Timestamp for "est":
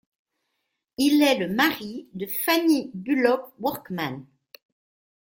1.21-1.37